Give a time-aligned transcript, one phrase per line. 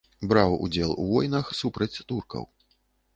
[0.29, 2.49] Браў удзел у войнах супраць туркаў.